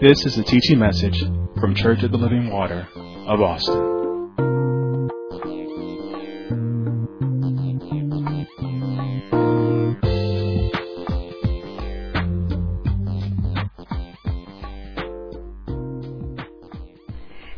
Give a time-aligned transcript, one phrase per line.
[0.00, 1.18] This is a teaching message
[1.60, 2.86] from Church of the Living Water
[3.26, 3.74] of Austin.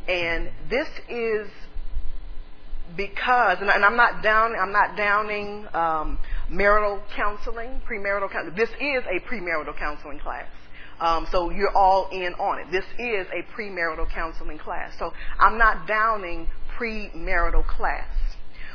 [0.09, 1.47] And this is
[2.97, 6.19] because, and I'm not down, I'm not downing um,
[6.49, 8.57] marital counseling, premarital counseling.
[8.57, 10.47] This is a premarital counseling class.
[11.01, 12.71] Um, so you're all in on it.
[12.71, 14.93] This is a premarital counseling class.
[14.99, 18.09] So I'm not downing premarital class.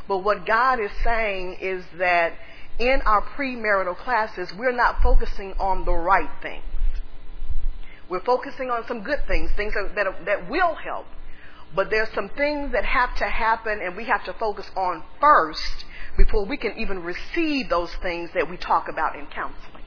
[0.07, 2.33] But what God is saying is that
[2.79, 6.63] in our premarital classes, we're not focusing on the right things.
[8.09, 11.05] We're focusing on some good things, things that, that, that will help.
[11.75, 15.85] But there's some things that have to happen and we have to focus on first
[16.17, 19.83] before we can even receive those things that we talk about in counseling.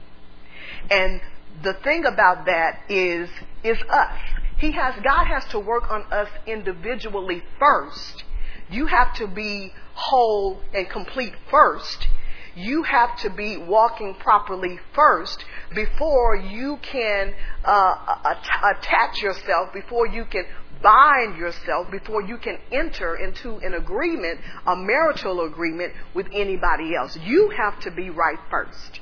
[0.89, 1.21] And
[1.63, 3.29] the thing about that is,
[3.63, 4.19] is us.
[4.57, 8.23] He has, God has to work on us individually first.
[8.69, 12.07] You have to be whole and complete first.
[12.55, 15.43] You have to be walking properly first
[15.73, 18.35] before you can uh,
[18.75, 20.45] attach yourself, before you can
[20.81, 27.17] bind yourself, before you can enter into an agreement, a marital agreement with anybody else.
[27.17, 28.99] You have to be right first.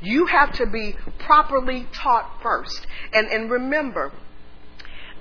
[0.00, 2.86] You have to be properly taught first.
[3.12, 4.12] And, and remember,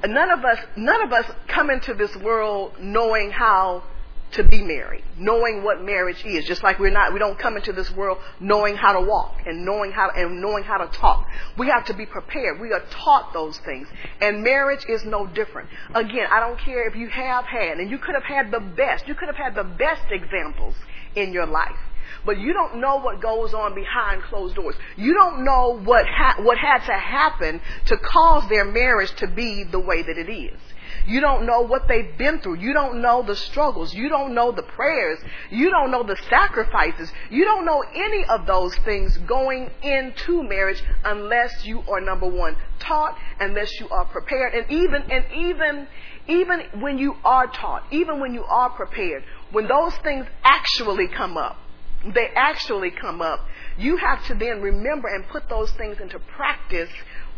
[0.05, 3.83] none of us, none of us come into this world knowing how
[4.29, 6.45] to be married, knowing what marriage is.
[6.45, 9.63] Just like we're not, we don't come into this world knowing how to walk and
[9.63, 11.27] knowing how and knowing how to talk.
[11.57, 12.59] We have to be prepared.
[12.59, 13.87] We are taught those things,
[14.21, 15.69] and marriage is no different.
[15.95, 19.07] Again, I don't care if you have had, and you could have had the best.
[19.07, 20.75] You could have had the best examples
[21.15, 21.77] in your life
[22.25, 24.75] but you don't know what goes on behind closed doors.
[24.95, 29.63] You don't know what ha- what had to happen to cause their marriage to be
[29.63, 30.59] the way that it is.
[31.05, 32.55] You don't know what they've been through.
[32.55, 33.93] You don't know the struggles.
[33.93, 35.19] You don't know the prayers.
[35.49, 37.11] You don't know the sacrifices.
[37.29, 42.55] You don't know any of those things going into marriage unless you are number one
[42.79, 44.53] taught, unless you are prepared.
[44.53, 45.87] And even and even
[46.27, 51.37] even when you are taught, even when you are prepared, when those things actually come
[51.37, 51.57] up,
[52.05, 53.45] they actually come up,
[53.77, 56.89] you have to then remember and put those things into practice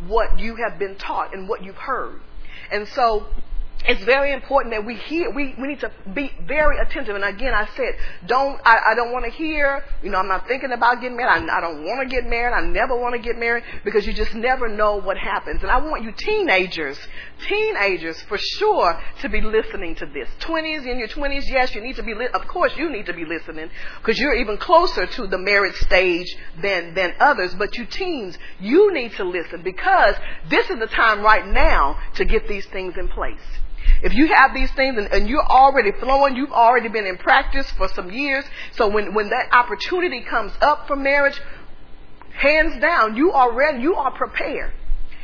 [0.08, 2.22] what you have been taught and what you've heard.
[2.72, 3.26] And so
[3.88, 7.16] it's very important that we hear we, we need to be very attentive.
[7.16, 7.96] And again i said
[8.28, 11.50] don't i, I don't want to hear you know i'm not thinking about getting married.
[11.50, 12.54] I, I don't want to get married.
[12.54, 15.62] I never want to get married because you just never know what happens.
[15.62, 16.98] And i want you teenagers
[17.48, 20.28] teenagers for sure to be listening to this.
[20.42, 23.14] 20s in your 20s yes you need to be li- of course you need to
[23.14, 23.70] be listening
[24.02, 27.56] because you're even closer to the marriage stage than than others.
[27.56, 30.16] But you teens you need to listen because
[30.50, 33.40] this is the time right now to get these things in place
[34.02, 37.70] if you have these things and, and, you're already flowing, you've already been in practice
[37.72, 38.46] for some years.
[38.74, 41.40] So when, when that opportunity comes up for marriage,
[42.34, 44.72] hands down, you are ready, you are prepared.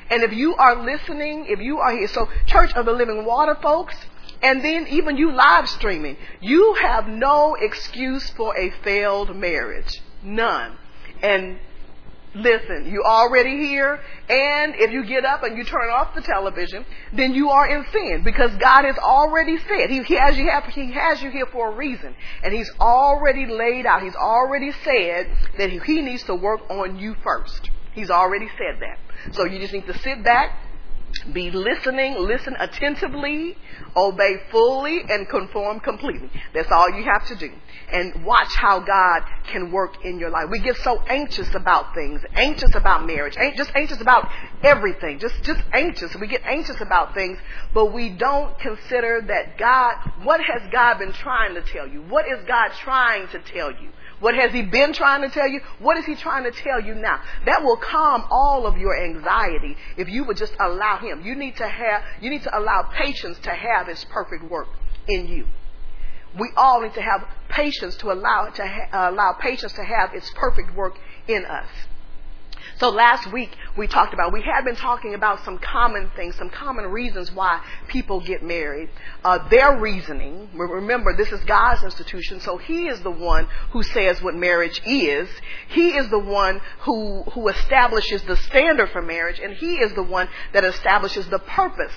[0.09, 3.57] And if you are listening, if you are here, so Church of the Living Water
[3.61, 3.95] folks,
[4.41, 10.01] and then even you live streaming, you have no excuse for a failed marriage.
[10.21, 10.77] None.
[11.23, 11.59] And
[12.35, 16.85] listen, you already here, and if you get up and you turn off the television,
[17.13, 20.65] then you are in sin because God has already said He, he has you have,
[20.65, 24.03] He has you here for a reason, and He's already laid out.
[24.03, 27.69] He's already said that He needs to work on you first.
[27.93, 29.35] He's already said that.
[29.35, 30.64] So you just need to sit back,
[31.33, 33.57] be listening, listen attentively,
[33.95, 36.29] obey fully, and conform completely.
[36.53, 37.51] That's all you have to do.
[37.91, 40.45] And watch how God can work in your life.
[40.49, 44.29] We get so anxious about things, anxious about marriage, just anxious about
[44.63, 46.15] everything, just, just anxious.
[46.15, 47.37] We get anxious about things,
[47.73, 52.01] but we don't consider that God, what has God been trying to tell you?
[52.01, 53.89] What is God trying to tell you?
[54.19, 55.61] What has he been trying to tell you?
[55.79, 57.21] What is he trying to tell you now?
[57.45, 61.21] That will calm all of your anxiety if you would just allow him.
[61.25, 64.67] You need to have, you need to allow patience to have its perfect work
[65.07, 65.47] in you.
[66.39, 70.29] We all need to have patience to allow, to ha- allow patience to have its
[70.35, 70.97] perfect work
[71.27, 71.67] in us.
[72.79, 76.49] So last week we talked about, we had been talking about some common things, some
[76.49, 78.89] common reasons why people get married.
[79.23, 84.21] Uh, their reasoning, remember this is God's institution, so He is the one who says
[84.21, 85.29] what marriage is.
[85.69, 90.03] He is the one who, who establishes the standard for marriage, and He is the
[90.03, 91.93] one that establishes the purpose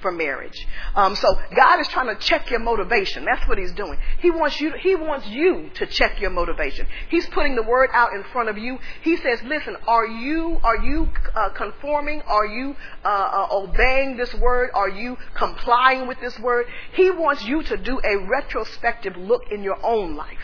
[0.00, 0.66] for marriage.
[0.94, 3.24] Um, so God is trying to check your motivation.
[3.24, 3.98] That's what He's doing.
[4.20, 4.72] He wants you.
[4.80, 6.86] He wants you to check your motivation.
[7.08, 8.78] He's putting the word out in front of you.
[9.02, 12.22] He says, "Listen, are you are you uh, conforming?
[12.22, 14.70] Are you uh, uh, obeying this word?
[14.74, 19.62] Are you complying with this word?" He wants you to do a retrospective look in
[19.62, 20.38] your own life.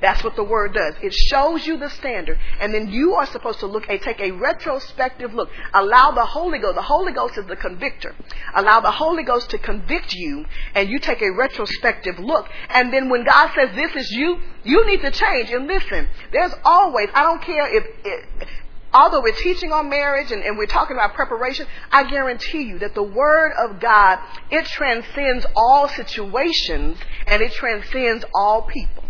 [0.00, 0.94] That's what the word does.
[1.02, 4.30] It shows you the standard, and then you are supposed to look and take a
[4.30, 5.50] retrospective look.
[5.74, 6.76] Allow the Holy Ghost.
[6.76, 8.14] The Holy Ghost is the convictor.
[8.54, 12.48] Allow the Holy Ghost to convict you, and you take a retrospective look.
[12.68, 15.50] And then when God says this is you, you need to change.
[15.50, 17.08] And listen, there's always.
[17.12, 18.48] I don't care if.
[18.94, 22.94] although we're teaching on marriage and, and, we're talking about preparation, I guarantee you that
[22.94, 24.20] the Word of God,
[24.50, 29.07] it transcends all situations and it transcends all people.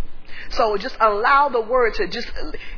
[0.51, 2.31] So just allow the word to just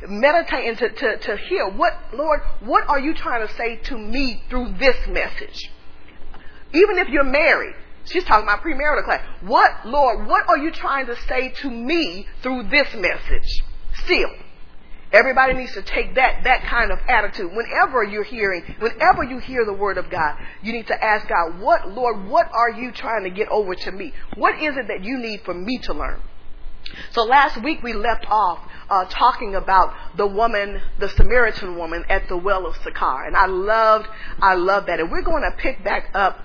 [0.07, 3.97] meditate and to, to, to hear what, Lord, what are you trying to say to
[3.97, 5.71] me through this message?
[6.73, 7.75] Even if you're married,
[8.05, 9.23] she's talking about premarital class.
[9.41, 13.61] What, Lord, what are you trying to say to me through this message?
[14.03, 14.31] Still.
[15.13, 17.51] Everybody needs to take that, that kind of attitude.
[17.53, 21.59] Whenever you're hearing, whenever you hear the word of God, you need to ask God,
[21.59, 24.13] what, Lord, what are you trying to get over to me?
[24.35, 26.21] What is it that you need for me to learn?
[27.11, 28.59] So last week we left off
[28.89, 33.45] uh, talking about the woman, the Samaritan woman at the well of Sychar, and I
[33.45, 34.07] loved,
[34.41, 36.39] I loved that, and we're going to pick back up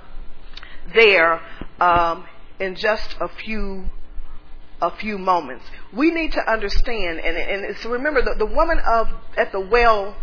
[0.95, 1.41] there
[1.81, 2.27] um,
[2.61, 3.87] in just a few
[4.81, 5.65] a few moments.
[5.93, 10.15] We need to understand, and, and so remember the, the woman of at the well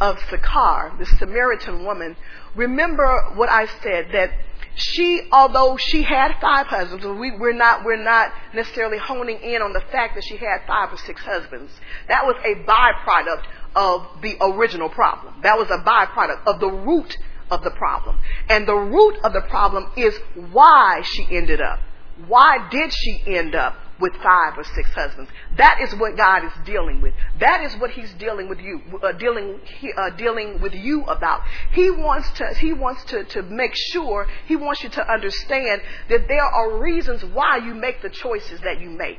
[0.00, 2.16] of Sychar, the Samaritan woman.
[2.56, 4.32] Remember what I said that
[4.74, 9.72] she, although she had five husbands, we, we're not we're not necessarily honing in on
[9.72, 11.72] the fact that she had five or six husbands.
[12.08, 13.44] That was a byproduct
[13.74, 15.34] of the original problem.
[15.42, 17.16] That was a byproduct of the root
[17.50, 18.18] of the problem.
[18.48, 20.16] And the root of the problem is
[20.52, 21.80] why she ended up.
[22.26, 25.30] Why did she end up with five or six husbands.
[25.56, 27.14] That is what God is dealing with.
[27.38, 29.60] That is what He's dealing with you, uh, dealing
[29.96, 31.42] uh, dealing with you about.
[31.72, 36.28] He wants to He wants to to make sure He wants you to understand that
[36.28, 39.18] there are reasons why you make the choices that you make.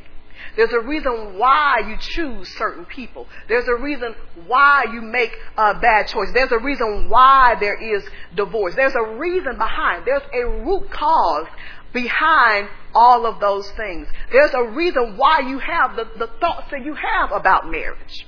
[0.56, 3.28] There's a reason why you choose certain people.
[3.48, 4.16] There's a reason
[4.48, 6.34] why you make uh, bad choices.
[6.34, 8.04] There's a reason why there is
[8.36, 8.76] divorce.
[8.76, 10.06] There's a reason behind.
[10.06, 11.48] There's a root cause
[11.94, 14.08] behind all of those things.
[14.32, 18.26] There's a reason why you have the, the thoughts that you have about marriage.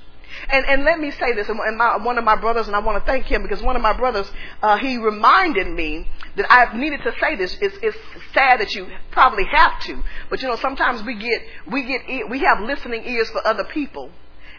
[0.48, 3.02] And, and let me say this, and my, one of my brothers, and I want
[3.02, 4.30] to thank him because one of my brothers,
[4.62, 7.56] uh, he reminded me that I've needed to say this.
[7.60, 7.96] It's, it's
[8.32, 12.40] sad that you probably have to, but you know sometimes we get we get we
[12.40, 14.10] have listening ears for other people,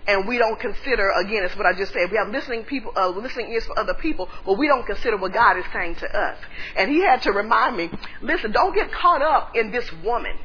[0.07, 3.09] and we don't consider again it's what I just said we have listening people uh,
[3.09, 6.37] listening ears for other people but we don't consider what God is saying to us.
[6.75, 7.89] And he had to remind me
[8.21, 10.37] listen don't get caught up in this woman.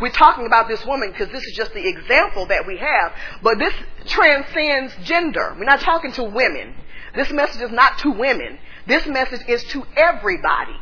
[0.00, 3.12] We're talking about this woman because this is just the example that we have
[3.42, 3.74] but this
[4.06, 5.54] transcends gender.
[5.58, 6.74] We're not talking to women.
[7.14, 8.58] This message is not to women.
[8.86, 10.76] This message is to everybody.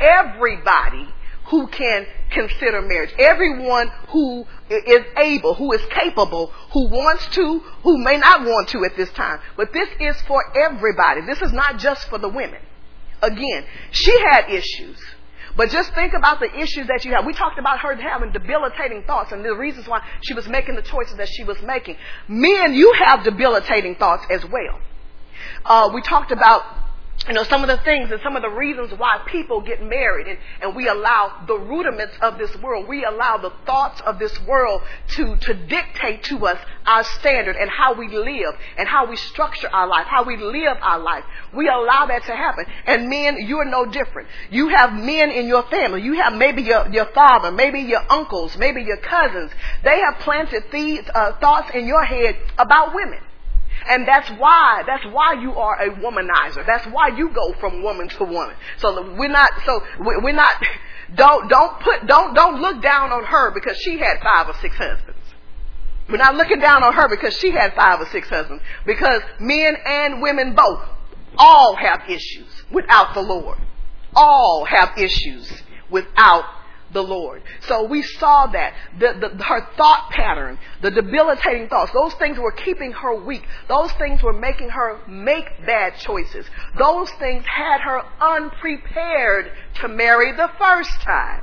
[0.00, 1.08] Everybody
[1.46, 3.12] who can consider marriage.
[3.18, 8.84] Everyone who is able, who is capable, who wants to, who may not want to
[8.84, 9.40] at this time.
[9.56, 11.22] But this is for everybody.
[11.22, 12.60] This is not just for the women.
[13.22, 14.98] Again, she had issues.
[15.56, 17.26] But just think about the issues that you have.
[17.26, 20.82] We talked about her having debilitating thoughts and the reasons why she was making the
[20.82, 21.96] choices that she was making.
[22.28, 24.80] Men, you have debilitating thoughts as well.
[25.64, 26.62] Uh, we talked about
[27.28, 30.26] you know, some of the things and some of the reasons why people get married
[30.26, 34.40] and, and we allow the rudiments of this world, we allow the thoughts of this
[34.42, 39.16] world to, to dictate to us our standard and how we live and how we
[39.16, 41.24] structure our life, how we live our life.
[41.52, 42.64] We allow that to happen.
[42.86, 44.28] And men, you're no different.
[44.50, 46.02] You have men in your family.
[46.02, 49.50] You have maybe your, your father, maybe your uncles, maybe your cousins.
[49.84, 53.20] They have planted these uh, thoughts in your head about women.
[53.88, 56.66] And that's why, that's why you are a womanizer.
[56.66, 58.56] That's why you go from woman to woman.
[58.78, 60.50] So we're not, so we're not,
[61.14, 64.76] don't, don't put, don't, don't look down on her because she had five or six
[64.76, 65.18] husbands.
[66.08, 68.62] We're not looking down on her because she had five or six husbands.
[68.86, 70.82] Because men and women both
[71.36, 73.58] all have issues without the Lord.
[74.14, 76.44] All have issues without
[76.92, 77.42] the Lord.
[77.62, 78.74] So we saw that.
[78.98, 83.42] The, the, her thought pattern, the debilitating thoughts, those things were keeping her weak.
[83.68, 86.46] Those things were making her make bad choices.
[86.78, 91.42] Those things had her unprepared to marry the first time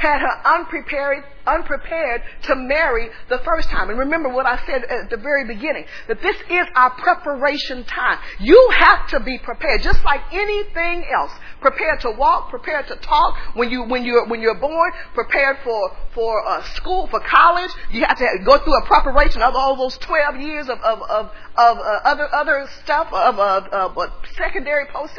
[0.00, 3.90] had her unprepared, unprepared to marry the first time.
[3.90, 8.18] And remember what I said at the very beginning, that this is our preparation time.
[8.38, 11.32] You have to be prepared, just like anything else.
[11.60, 15.96] prepared to walk, prepared to talk when you when you're when you're born, prepared for
[16.14, 17.70] for uh, school, for college.
[17.90, 21.26] You have to go through a preparation of all those 12 years of of of,
[21.56, 25.14] of uh, other other stuff of of, of, uh, secondary, post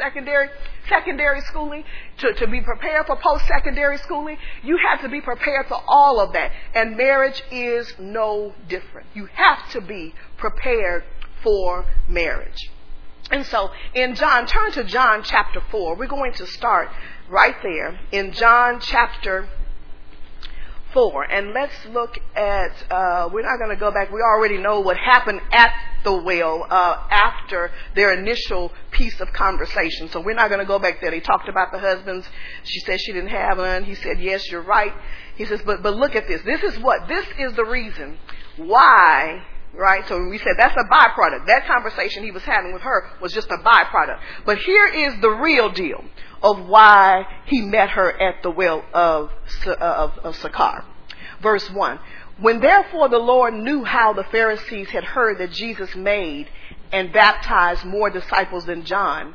[0.88, 1.84] secondary schooling,
[2.18, 4.36] to, to be prepared for post secondary schooling.
[4.62, 6.52] You have to be prepared for all of that.
[6.74, 9.06] And marriage is no different.
[9.14, 11.04] You have to be prepared
[11.42, 12.70] for marriage.
[13.30, 15.96] And so in John, turn to John chapter 4.
[15.96, 16.90] We're going to start
[17.28, 19.48] right there in John chapter
[20.92, 21.22] 4.
[21.24, 24.10] And let's look at, uh, we're not going to go back.
[24.10, 25.72] We already know what happened at
[26.04, 30.08] the well uh, after their initial piece of conversation.
[30.10, 31.10] So we're not going to go back there.
[31.10, 32.26] They talked about the husbands.
[32.64, 33.84] She said she didn't have one.
[33.84, 34.92] He said, yes, you're right.
[35.36, 36.42] He says, but, but look at this.
[36.42, 38.18] This is what, this is the reason
[38.56, 39.44] why
[39.74, 40.06] right?
[40.08, 41.46] So we said that's a byproduct.
[41.46, 44.18] That conversation he was having with her was just a byproduct.
[44.44, 46.04] But here is the real deal
[46.42, 49.30] of why he met her at the well of,
[49.66, 50.84] uh, of, of Sychar.
[51.40, 51.98] Verse 1.
[52.38, 56.48] When therefore the Lord knew how the Pharisees had heard that Jesus made
[56.90, 59.34] and baptized more disciples than John,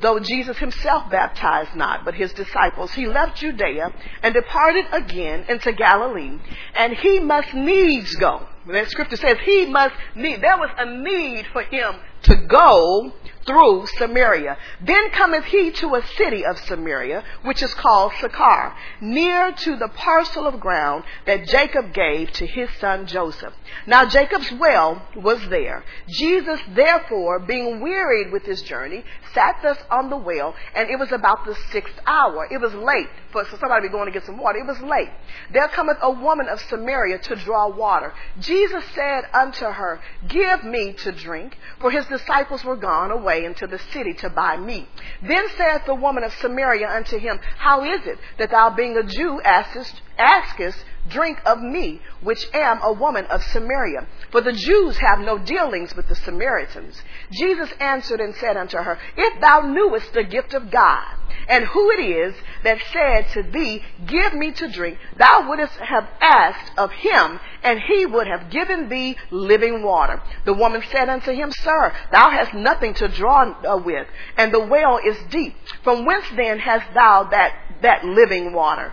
[0.00, 5.72] though Jesus himself baptized not, but his disciples, he left Judea and departed again into
[5.72, 6.38] Galilee,
[6.74, 8.46] and he must needs go.
[8.66, 13.12] That scripture says he must need, there was a need for him to go
[13.46, 14.56] through Samaria.
[14.80, 19.88] Then cometh he to a city of Samaria, which is called Sychar, near to the
[19.88, 23.54] parcel of ground that Jacob gave to his son Joseph.
[23.86, 25.84] Now Jacob's well was there.
[26.08, 31.12] Jesus, therefore, being wearied with his journey, sat thus on the well, and it was
[31.12, 32.48] about the sixth hour.
[32.50, 34.58] It was late for somebody be going to get some water.
[34.58, 35.10] It was late.
[35.52, 38.12] There cometh a woman of Samaria to draw water.
[38.40, 43.66] Jesus said unto her, Give me to drink, for his disciples were gone away into
[43.66, 44.88] the city to buy meat.
[45.22, 49.02] Then saith the woman of Samaria unto him, How is it that thou being a
[49.02, 54.06] Jew askest, askest drink of me, which am a woman of Samaria.
[54.30, 57.02] For the Jews have no dealings with the Samaritans.
[57.30, 61.06] Jesus answered and said unto her, If thou knewest the gift of God,
[61.48, 66.06] and who it is that said to thee, Give me to drink, thou wouldst have
[66.20, 70.22] asked of him, and he would have given thee living water.
[70.44, 74.06] The woman said unto him, Sir, thou hast nothing to draw uh, with,
[74.36, 75.56] and the well is deep.
[75.82, 78.92] From whence then hast thou that, that living water?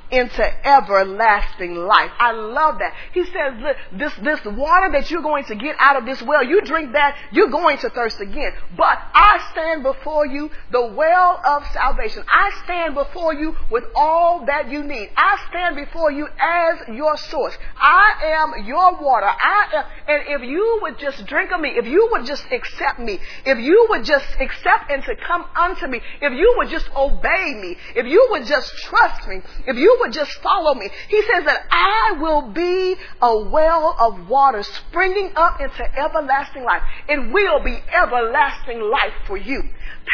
[0.11, 2.11] into everlasting life.
[2.19, 2.93] I love that.
[3.13, 6.43] He says, Look, this, this water that you're going to get out of this well,
[6.43, 8.51] you drink that, you're going to thirst again.
[8.75, 12.23] But I stand before you, the well of salvation.
[12.29, 15.09] I stand before you with all that you need.
[15.15, 17.57] I stand before you as your source.
[17.77, 19.27] I am your water.
[19.27, 22.99] I am, and if you would just drink of me, if you would just accept
[22.99, 26.89] me, if you would just accept and to come unto me, if you would just
[26.95, 30.89] obey me, if you would just trust me, if you would just follow me.
[31.07, 36.81] He says that I will be a well of water springing up into everlasting life.
[37.07, 39.63] It will be everlasting life for you.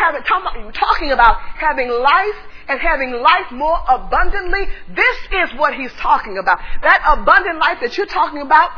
[0.04, 0.24] Having,
[0.74, 2.36] talking about having life
[2.68, 4.66] and having life more abundantly.
[4.94, 6.60] This is what he's talking about.
[6.82, 8.70] That abundant life that you're talking about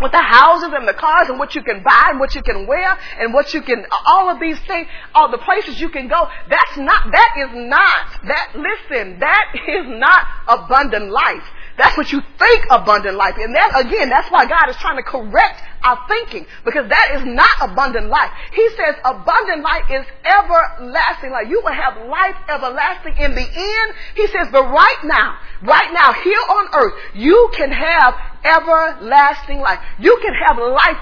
[0.00, 2.66] with the houses and the cars and what you can buy and what you can
[2.66, 6.28] wear and what you can, all of these things, all the places you can go,
[6.48, 11.44] that's not, that is not, that, listen, that is not abundant life.
[11.76, 13.34] That's what you think abundant life.
[13.38, 17.24] And that, again, that's why God is trying to correct our thinking because that is
[17.24, 18.30] not abundant life.
[18.52, 21.48] He says abundant life is everlasting life.
[21.48, 23.88] You will have life everlasting in the end.
[24.14, 28.14] He says, but right now, right now, here on earth, you can have
[28.44, 29.80] everlasting life.
[29.98, 30.96] You can have life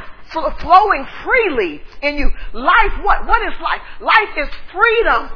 [0.59, 2.31] flowing freely in you.
[2.52, 3.26] Life, what?
[3.26, 3.81] What is life?
[4.00, 5.31] Life is freedom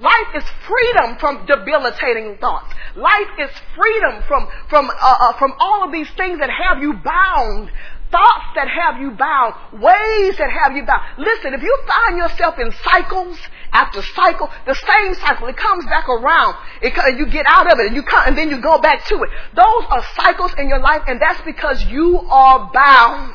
[0.00, 2.74] Life is freedom from debilitating thoughts.
[2.96, 6.94] Life is freedom from, from, uh, uh, from all of these things that have you
[6.94, 7.70] bound.
[8.10, 11.02] Thoughts that have you bound, ways that have you bound.
[11.18, 13.38] Listen, if you find yourself in cycles
[13.72, 16.54] after cycle, the same cycle, it comes back around.
[16.80, 19.16] It, you get out of it and you come, and then you go back to
[19.16, 19.30] it.
[19.56, 23.34] Those are cycles in your life and that's because you are bound.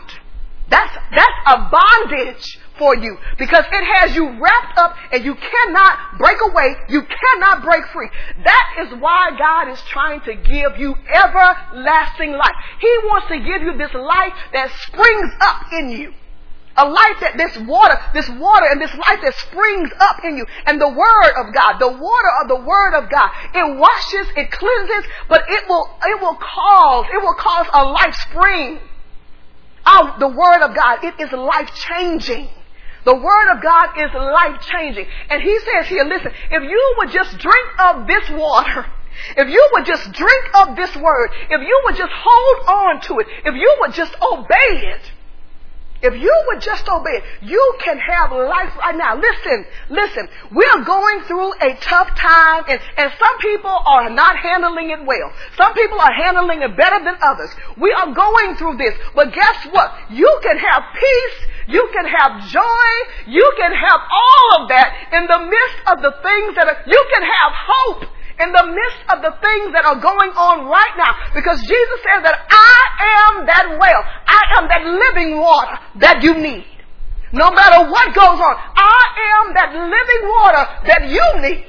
[0.70, 6.17] That's, that's a bondage for you because it has you wrapped up and you cannot
[6.17, 6.74] break away.
[6.88, 8.09] You cannot break free.
[8.43, 12.55] That is why God is trying to give you everlasting life.
[12.79, 16.13] He wants to give you this life that springs up in you.
[16.77, 20.45] A life that this water, this water and this life that springs up in you.
[20.65, 24.50] And the word of God, the water of the word of God, it washes, it
[24.50, 28.79] cleanses, but it will, it will cause, it will cause a life spring
[29.86, 31.03] out the word of God.
[31.03, 32.48] It is life changing.
[33.06, 35.08] The word of God is life changing.
[35.29, 38.86] And he says here, listen, if you would just drink of this water,
[39.38, 43.20] if you would just drink of this word, if you would just hold on to
[43.20, 45.12] it, if you would just obey it,
[46.01, 49.15] if you would just obey you can have life right now.
[49.15, 54.89] Listen, listen, we're going through a tough time and, and some people are not handling
[54.91, 55.32] it well.
[55.58, 57.50] Some people are handling it better than others.
[57.77, 58.94] We are going through this.
[59.15, 59.94] But guess what?
[60.12, 61.48] You can have peace.
[61.68, 62.89] You can have joy.
[63.27, 67.06] You can have all of that in the midst of the things that are, you
[67.13, 71.13] can have hope in the midst of the things that are going on right now.
[71.36, 72.79] Because Jesus says that I
[73.27, 74.01] am that well.
[74.25, 76.65] I am that living water that you need.
[77.31, 79.03] No matter what goes on, I
[79.38, 81.65] am that living water that you need.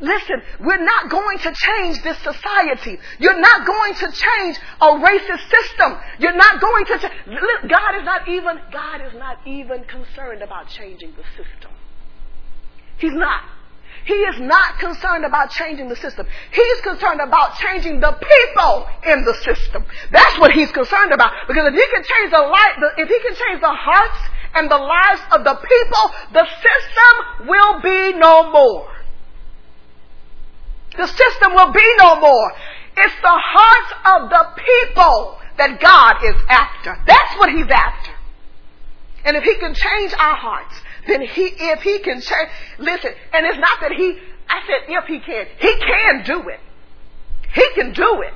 [0.00, 2.98] Listen, we're not going to change this society.
[3.18, 5.98] You're not going to change a racist system.
[6.20, 7.40] You're not going to change.
[7.68, 11.72] God is not even, God is not even concerned about changing the system.
[12.98, 13.42] He's not.
[14.08, 16.26] He is not concerned about changing the system.
[16.50, 19.84] He's concerned about changing the people in the system.
[20.10, 21.28] That's what he's concerned about.
[21.46, 24.20] Because if he can change the life, if he can change the hearts
[24.54, 28.88] and the lives of the people, the system will be no more.
[30.96, 32.52] The system will be no more.
[32.96, 36.96] It's the hearts of the people that God is after.
[37.04, 38.12] That's what he's after.
[39.26, 43.46] And if he can change our hearts, then he, if he can change, listen, and
[43.46, 46.60] it's not that he, I said if he can, he can do it.
[47.54, 48.34] He can do it.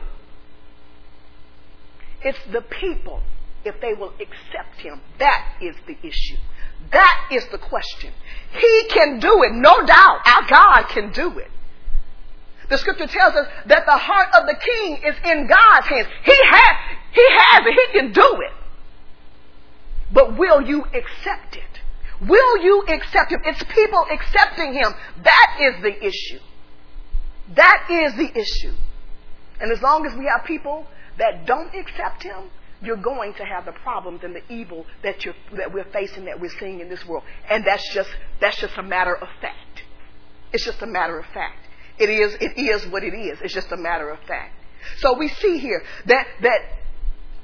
[2.23, 3.21] It's the people,
[3.65, 5.01] if they will accept him.
[5.19, 6.37] That is the issue.
[6.93, 8.13] That is the question.
[8.53, 10.21] He can do it, no doubt.
[10.25, 11.51] Our God can do it.
[12.71, 16.09] The scripture tells us that the heart of the king is in God's hands.
[16.25, 16.77] He has,
[17.13, 17.75] he has it.
[17.75, 18.53] He can do it.
[20.11, 21.72] But will you accept it?
[22.29, 23.41] Will you accept him?
[23.45, 24.95] It's people accepting him.
[25.23, 26.39] That is the issue.
[27.57, 28.75] That is the issue.
[29.61, 30.87] And as long as we have people
[31.19, 35.35] that don't accept him, you're going to have the problems and the evil that you're,
[35.57, 37.25] that we're facing, that we're seeing in this world.
[37.49, 39.85] And that's just, that's just a matter of fact.
[40.53, 41.59] It's just a matter of fact.
[41.99, 43.39] It is, it is what it is.
[43.43, 44.55] It's just a matter of fact.
[44.99, 46.59] So we see here that, that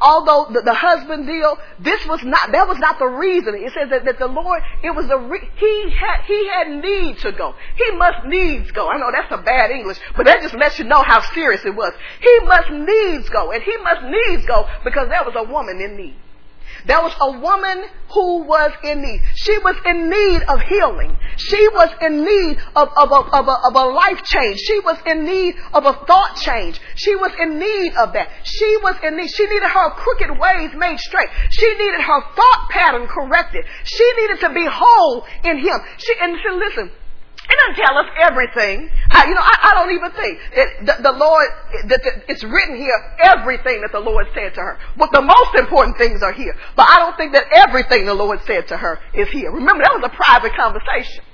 [0.00, 3.54] although the, the, husband deal, this was not, that was not the reason.
[3.54, 7.18] It says that, that the Lord, it was the, re, he had, he had need
[7.18, 7.54] to go.
[7.76, 8.88] He must needs go.
[8.88, 11.74] I know that's a bad English, but that just lets you know how serious it
[11.74, 11.92] was.
[12.20, 15.96] He must needs go, and he must needs go because there was a woman in
[15.96, 16.16] need.
[16.88, 19.20] There was a woman who was in need.
[19.36, 21.18] She was in need of healing.
[21.36, 24.58] She was in need of, of, a, of, a, of a life change.
[24.58, 26.80] She was in need of a thought change.
[26.96, 28.30] She was in need of that.
[28.42, 29.28] She was in need.
[29.28, 31.28] She needed her crooked ways made straight.
[31.50, 33.66] She needed her thought pattern corrected.
[33.84, 35.78] She needed to be whole in Him.
[35.98, 36.90] She, and she, listen,
[37.68, 38.90] doesn't tell us everything.
[39.10, 41.46] I, you know, I, I don't even think that the, the Lord,
[41.88, 44.78] that the, it's written here, everything that the Lord said to her.
[44.96, 46.54] But the most important things are here.
[46.76, 49.50] But I don't think that everything the Lord said to her is here.
[49.50, 51.24] Remember, that was a private conversation.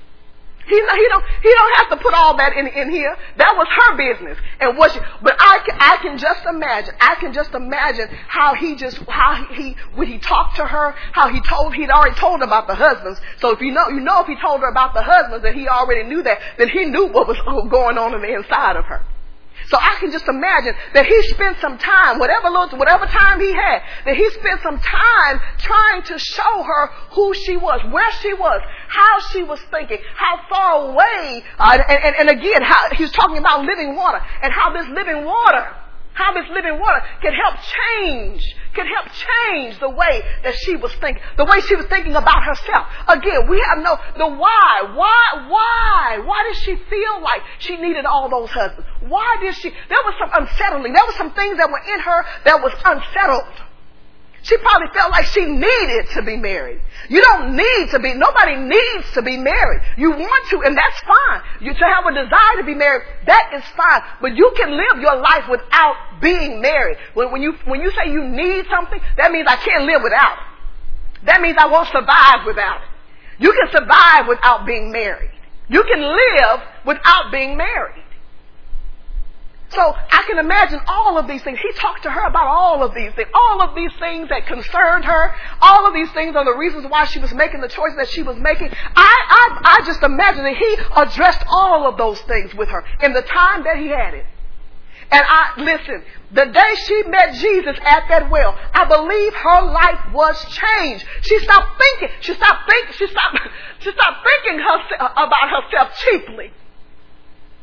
[0.67, 3.15] He, he don't he don't have to put all that in, in here.
[3.37, 4.99] That was her business and what she.
[5.21, 6.95] But I can, I can just imagine.
[6.99, 11.29] I can just imagine how he just how he when he talked to her, how
[11.29, 13.21] he told he'd already told her about the husbands.
[13.39, 15.67] So if you know you know if he told her about the husbands that he
[15.67, 17.37] already knew that, then he knew what was
[17.69, 19.03] going on in the inside of her.
[19.67, 23.51] So I can just imagine that he spent some time, whatever little, whatever time he
[23.51, 28.33] had, that he spent some time trying to show her who she was, where she
[28.33, 33.11] was, how she was thinking, how far away, uh, and, and, and again, how he's
[33.11, 35.65] talking about living water and how this living water
[36.15, 38.41] how this living water can help change,
[38.73, 42.43] can help change the way that she was thinking, the way she was thinking about
[42.43, 42.87] herself.
[43.07, 48.05] Again, we have no, the why, why, why, why did she feel like she needed
[48.05, 48.87] all those husbands?
[49.01, 52.25] Why did she, there was some unsettling, there were some things that were in her
[52.45, 53.64] that was unsettled.
[54.45, 56.79] She probably felt like she needed to be married.
[57.09, 59.81] You don't need to be, nobody needs to be married.
[59.97, 61.41] You want to, and that's fine.
[61.61, 64.03] You to have a desire to be married, that is fine.
[64.21, 66.97] But you can live your life without being married.
[67.15, 70.37] When, when you, when you say you need something, that means I can't live without
[70.37, 71.25] it.
[71.25, 73.41] That means I won't survive without it.
[73.41, 75.31] You can survive without being married.
[75.69, 78.04] You can live without being married.
[79.75, 81.59] So I can imagine all of these things.
[81.59, 85.03] He talked to her about all of these things, all of these things that concerned
[85.03, 88.07] her, all of these things are the reasons why she was making the choices that
[88.07, 88.69] she was making.
[88.71, 93.11] I, I, I just imagine that he addressed all of those things with her in
[93.11, 94.25] the time that he had it.
[95.11, 100.13] And I, listen, the day she met Jesus at that well, I believe her life
[100.13, 101.05] was changed.
[101.21, 103.39] She stopped thinking, she stopped thinking, she stopped,
[103.79, 104.61] she stopped thinking
[104.99, 106.53] about herself cheaply.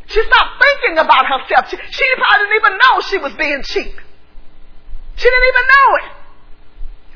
[0.07, 1.71] She stopped thinking about herself.
[1.71, 3.95] She, she probably didn't even know she was being cheap.
[5.17, 6.07] She didn't even know it.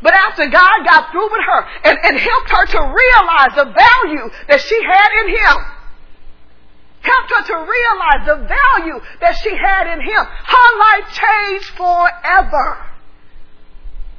[0.03, 4.29] But after God got through with her and, and helped her to realize the value
[4.49, 5.57] that she had in Him,
[7.01, 12.87] helped her to realize the value that she had in Him, her life changed forever.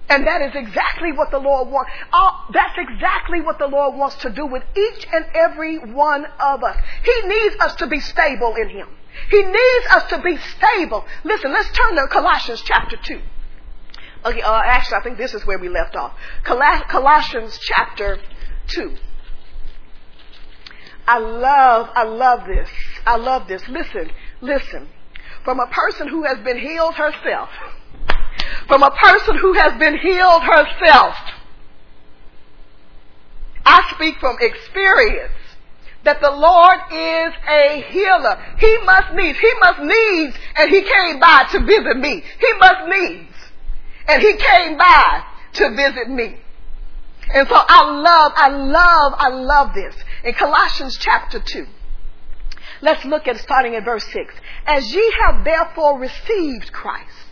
[0.10, 1.92] And that is exactly what the Lord wants.
[2.54, 6.78] That's exactly what the Lord wants to do with each and every one of us.
[7.04, 8.88] He needs us to be stable in Him.
[9.30, 11.06] He needs us to be stable.
[11.24, 13.22] Listen, let's turn to Colossians chapter 2.
[14.26, 16.14] Okay, uh, actually, I think this is where we left off.
[16.44, 18.20] Colossians chapter
[18.68, 18.96] 2.
[21.08, 22.70] I love, I love this.
[23.06, 23.68] I love this.
[23.70, 24.90] Listen, listen.
[25.44, 27.50] From a person who has been healed herself,
[28.68, 31.16] from a person who has been healed herself,
[33.66, 35.34] I speak from experience
[36.04, 38.38] that the Lord is a healer.
[38.60, 42.24] He must needs, he must needs, and he came by to visit me.
[42.40, 43.36] He must needs,
[44.08, 46.38] and he came by to visit me.
[47.34, 49.96] And so I love, I love, I love this.
[50.24, 51.66] In Colossians chapter 2,
[52.82, 54.34] let's look at starting at verse 6.
[54.66, 57.27] As ye have therefore received Christ,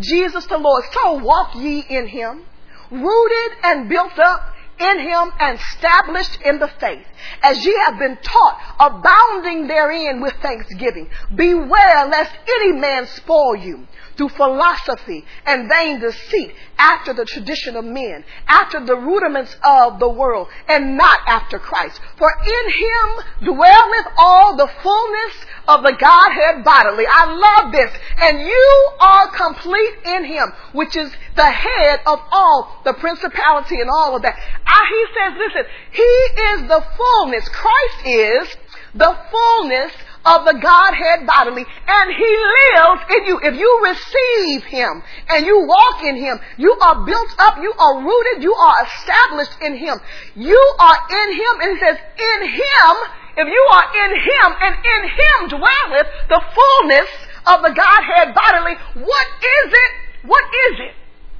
[0.00, 2.44] Jesus the Lord, so walk ye in him,
[2.90, 7.06] rooted and built up in him and established in the faith,
[7.42, 11.10] as ye have been taught, abounding therein with thanksgiving.
[11.34, 13.86] Beware lest any man spoil you
[14.16, 20.08] through philosophy and vain deceit, after the tradition of men, after the rudiments of the
[20.08, 22.00] world, and not after Christ.
[22.16, 27.04] For in him dwelleth all the fullness of the Godhead bodily.
[27.06, 27.90] I love this.
[28.18, 33.88] And you are complete in him, which is the head of all the principality and
[33.88, 34.36] all of that.
[34.66, 36.12] I, he says, listen, he
[36.52, 37.48] is the fullness.
[37.48, 38.56] Christ is
[38.94, 39.92] the fullness
[40.24, 42.30] of the Godhead bodily, and He
[42.74, 43.40] lives in you.
[43.42, 48.04] If you receive Him and you walk in Him, you are built up, you are
[48.04, 49.96] rooted, you are established in Him.
[50.34, 52.94] You are in Him, and He says, in Him,
[53.36, 57.10] if you are in Him and in Him dwelleth the fullness
[57.46, 59.92] of the Godhead bodily, what is it?
[60.26, 60.94] What is it?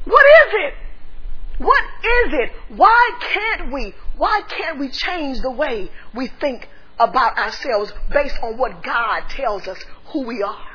[0.05, 0.74] What is it?
[1.59, 2.53] What is it?
[2.76, 3.94] Why can't we?
[4.16, 6.68] Why can't we change the way we think
[7.00, 10.66] about ourselves based on what God tells us who we are.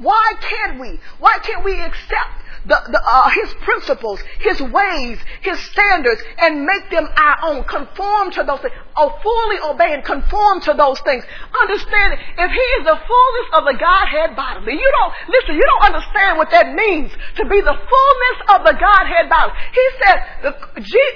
[0.00, 0.98] Why can't we?
[1.20, 6.90] Why can't we accept the, the, uh, His principles, His ways, His standards, and make
[6.90, 7.64] them our own?
[7.64, 11.24] Conform to those things, or fully obey and conform to those things.
[11.62, 15.54] Understand if He is the fullness of the Godhead bodily, you don't listen.
[15.54, 19.56] You don't understand what that means to be the fullness of the Godhead bodily.
[19.72, 20.52] He said, the,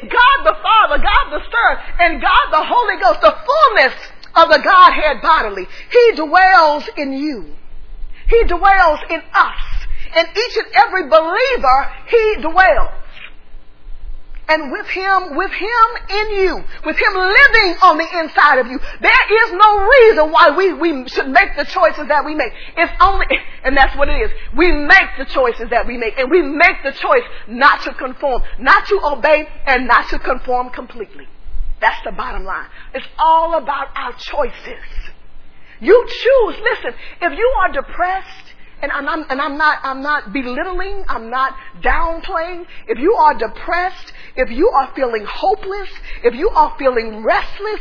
[0.07, 3.95] God the Father, God the Son, and God the Holy Ghost, the fullness
[4.35, 5.67] of the Godhead bodily.
[5.91, 7.57] He dwells in you.
[8.29, 9.80] He dwells in us.
[10.15, 13.01] And each and every believer, He dwells.
[14.51, 18.81] And with Him, with Him in you, with Him living on the inside of you,
[19.01, 22.53] there is no reason why we, we should make the choices that we make.
[22.77, 23.27] It's only,
[23.65, 24.31] and that's what it is.
[24.57, 28.43] We make the choices that we make, and we make the choice not to conform,
[28.59, 31.29] not to obey, and not to conform completely.
[31.81, 32.67] That's the bottom line.
[32.93, 34.85] It's all about our choices.
[35.81, 36.61] You choose.
[36.61, 38.50] Listen, if you are depressed,
[38.83, 42.67] and I'm, I'm, and I'm not, I'm not belittling, I'm not downplaying.
[42.89, 45.89] If you are depressed, if you are feeling hopeless,
[46.25, 47.81] if you are feeling restless,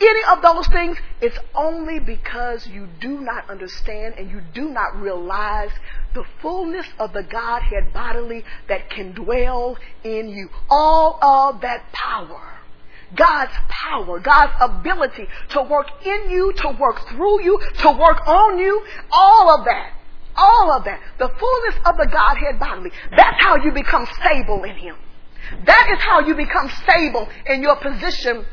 [0.00, 4.96] any of those things, it's only because you do not understand and you do not
[4.96, 5.70] realize
[6.14, 10.48] the fullness of the Godhead bodily that can dwell in you.
[10.70, 12.58] All of that power
[13.14, 18.58] God's power, God's ability to work in you, to work through you, to work on
[18.58, 19.92] you, all of that.
[20.38, 21.00] All of that.
[21.18, 22.92] The fullness of the Godhead bodily.
[23.10, 24.94] That's how you become stable in Him.
[25.64, 28.46] That is how you become stable in your position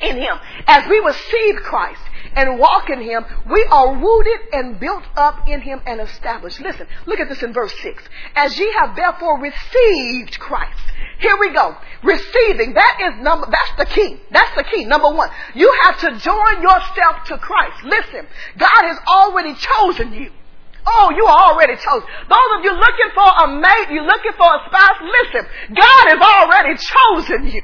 [0.00, 0.38] in Him.
[0.66, 2.00] As we receive Christ
[2.34, 6.60] and walk in Him, we are rooted and built up in Him and established.
[6.60, 8.02] Listen, look at this in verse 6.
[8.34, 10.80] As ye have therefore received Christ.
[11.18, 11.76] Here we go.
[12.02, 12.74] Receiving.
[12.74, 14.20] That is number, that's the key.
[14.30, 14.84] That's the key.
[14.84, 15.30] Number one.
[15.54, 17.84] You have to join yourself to Christ.
[17.84, 20.30] Listen, God has already chosen you.
[20.86, 22.06] Oh, you are already chosen.
[22.30, 25.42] Those of you looking for a mate, you looking for a spouse, listen,
[25.74, 27.62] God has already chosen you.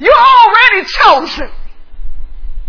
[0.00, 1.50] You're already chosen.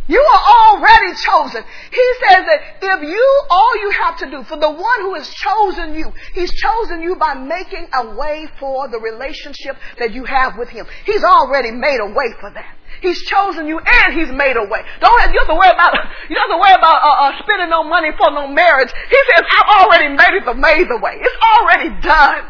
[0.08, 1.64] You are already chosen.
[1.92, 5.30] He says that if you, all you have to do, for the one who has
[5.30, 10.58] chosen you, He's chosen you by making a way for the relationship that you have
[10.58, 10.86] with Him.
[11.06, 12.76] He's already made a way for that.
[13.00, 14.84] He's chosen you and He's made a way.
[15.00, 15.96] Don't have, you have to worry about,
[16.30, 18.92] you don't have to worry about uh, uh, spending no money for no marriage.
[18.92, 21.18] He says, I've already made it the, made the way.
[21.20, 22.46] It's already done.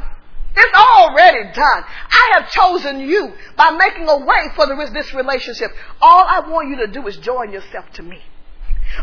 [0.56, 1.84] It's already done.
[2.12, 5.72] I have chosen you by making a way for the, this relationship.
[6.02, 8.20] All I want you to do is join yourself to me.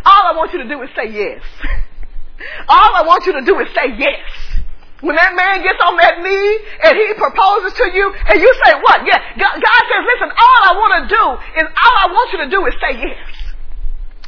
[0.05, 1.43] All I want you to do is say yes.
[2.69, 4.58] All I want you to do is say yes.
[5.01, 6.51] When that man gets on that knee
[6.83, 9.07] and he proposes to you and you say what?
[9.07, 9.19] Yeah.
[9.39, 11.25] God says, listen, all I want to do
[11.63, 13.31] is, all I want you to do is say yes.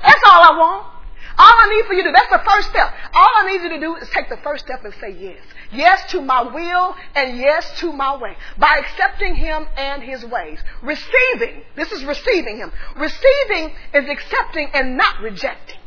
[0.01, 0.87] That's all I want.
[1.39, 2.93] All I need for you to do, that's the first step.
[3.15, 5.41] All I need you to do is take the first step and say yes.
[5.73, 8.37] Yes to my will and yes to my way.
[8.59, 10.61] By accepting Him and His ways.
[10.83, 12.71] Receiving, this is receiving Him.
[12.95, 15.80] Receiving is accepting and not rejecting.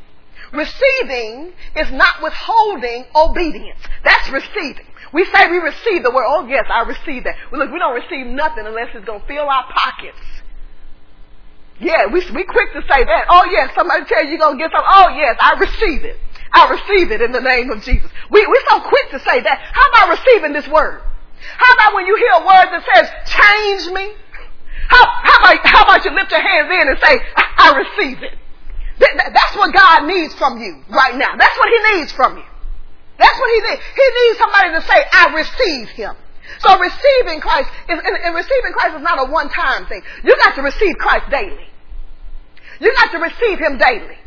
[0.53, 3.79] Receiving is not withholding obedience.
[4.03, 4.85] That's receiving.
[5.11, 7.35] We say we receive the word, oh yes, I receive that.
[7.51, 10.21] Well, look, we don't receive nothing unless it's going to fill our pockets.
[11.79, 13.25] Yeah, we, we quick to say that.
[13.29, 14.93] Oh yes, somebody tell you you're going to get something.
[14.93, 16.17] Oh yes, I receive it.
[16.53, 18.09] I receive it in the name of Jesus.
[18.29, 19.57] We, we're so quick to say that.
[19.73, 21.01] How about receiving this word?
[21.57, 24.13] How about when you hear a word that says, change me?
[24.87, 28.21] How, how, about, how about you lift your hands in and say, I, I receive
[28.21, 28.37] it?
[28.99, 31.36] That, that, that's what God needs from you right now.
[31.38, 32.45] That's what He needs from you.
[33.17, 33.82] That's what He needs.
[33.82, 36.15] He needs somebody to say, I receive Him.
[36.60, 40.01] So receiving Christ, is, and, and receiving Christ is not a one-time thing.
[40.23, 41.67] You got to receive Christ daily.
[42.79, 44.17] You got to receive Him daily.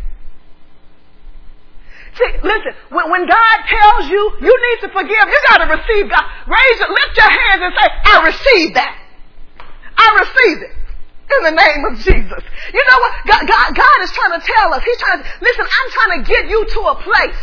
[2.17, 6.09] See, listen, when, when God tells you you need to forgive, you got to receive
[6.09, 6.25] God.
[6.49, 8.99] Raise lift your hands and say, I receive that.
[9.97, 10.86] I receive it.
[11.27, 12.43] In the name of Jesus.
[12.73, 13.13] You know what?
[13.27, 14.83] God, God, God is trying to tell us.
[14.85, 17.43] He's trying to, listen, I'm trying to get you to a place.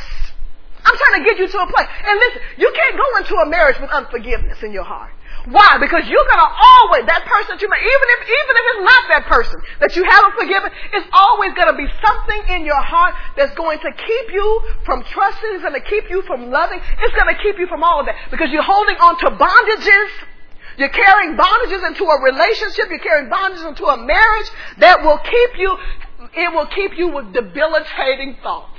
[0.85, 1.87] I'm trying to get you to a place.
[2.07, 5.11] And listen, you can't go into a marriage with unforgiveness in your heart.
[5.51, 5.75] Why?
[5.75, 9.03] Because you're gonna always, that person that you may, even if, even if it's not
[9.11, 13.51] that person that you haven't forgiven, it's always gonna be something in your heart that's
[13.55, 14.47] going to keep you
[14.87, 18.05] from trusting, it's gonna keep you from loving, it's gonna keep you from all of
[18.07, 18.15] that.
[18.31, 20.11] Because you're holding on to bondages,
[20.77, 25.59] you're carrying bondages into a relationship, you're carrying bondages into a marriage that will keep
[25.59, 25.77] you,
[26.33, 28.69] it will keep you with debilitating thoughts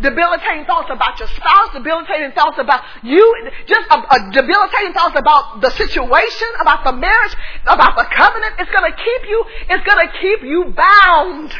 [0.00, 3.22] debilitating thoughts about your spouse, debilitating thoughts about you,
[3.66, 8.56] just a, a debilitating thoughts about the situation, about the marriage, about the covenant.
[8.58, 11.52] It's going to keep you, it's going to keep you bound.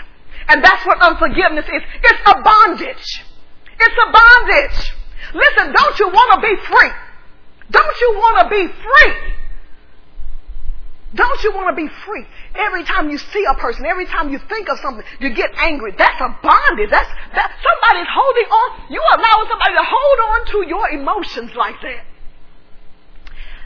[0.48, 1.82] And that's what unforgiveness is.
[2.02, 3.08] It's a bondage.
[3.78, 4.78] It's a bondage.
[5.32, 6.90] Listen, don't you want to be free?
[7.70, 9.14] Don't you want to be free?
[11.14, 12.24] Don't you want to be free?
[12.54, 15.92] Every time you see a person, every time you think of something, you get angry.
[15.98, 16.90] That's a bondage.
[16.90, 18.68] That's that somebody's holding on.
[18.90, 22.04] You allow somebody to hold on to your emotions like that.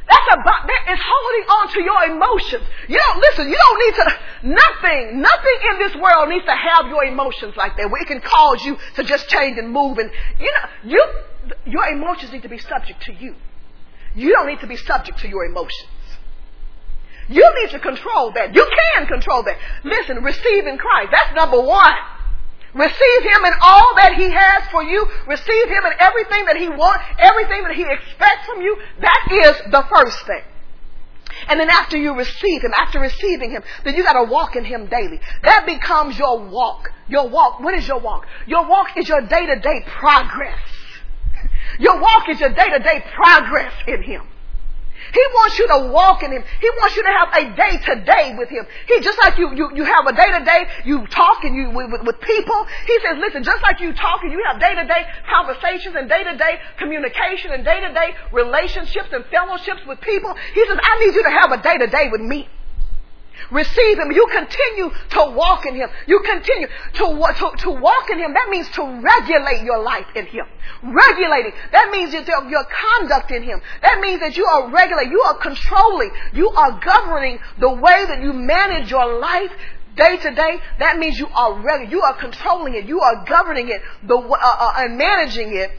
[0.08, 2.64] That's a that is holding on to your emotions.
[2.88, 3.48] You don't listen.
[3.48, 4.06] You don't need to.
[4.44, 8.20] Nothing, nothing in this world needs to have your emotions like that, where it can
[8.20, 9.98] cause you to just change and move.
[9.98, 11.04] And you know, you
[11.66, 13.34] your emotions need to be subject to you.
[14.14, 15.90] You don't need to be subject to your emotions.
[17.29, 18.55] You need to control that.
[18.55, 19.57] You can control that.
[19.83, 21.11] Listen, receiving Christ.
[21.11, 21.94] That's number one.
[22.74, 25.07] Receive Him in all that He has for you.
[25.27, 28.77] Receive Him in everything that He wants, everything that He expects from you.
[29.00, 30.42] That is the first thing.
[31.48, 34.87] And then after you receive Him, after receiving Him, then you gotta walk in Him
[34.87, 35.20] daily.
[35.42, 36.90] That becomes your walk.
[37.09, 37.61] Your walk.
[37.61, 38.27] What is your walk?
[38.46, 40.59] Your walk is your day to day progress.
[41.79, 44.22] Your walk is your day to day progress in Him.
[45.12, 46.42] He wants you to walk in Him.
[46.42, 48.66] He wants you to have a day to day with Him.
[48.88, 51.70] He just like you, you, you have a day to day, you talk and you
[51.70, 52.66] with, with, with, people.
[52.87, 56.09] He says, listen, just like you talk and you have day to day conversations and
[56.09, 60.35] day to day communication and day to day relationships and fellowships with people.
[60.55, 62.48] He says, I need you to have a day to day with me.
[63.50, 64.12] Receive Him.
[64.12, 65.88] You continue to walk in Him.
[66.06, 68.34] You continue to, to, to walk in Him.
[68.34, 70.46] That means to regulate your life in Him.
[70.82, 71.52] Regulating.
[71.72, 73.60] That means your, your conduct in Him.
[73.82, 75.12] That means that you are regulating.
[75.12, 76.10] You are controlling.
[76.32, 79.50] You are governing the way that you manage your life
[79.96, 81.86] day to day, that means you are ready.
[81.88, 82.84] You are controlling it.
[82.86, 85.70] You are governing it the, uh, uh, and managing it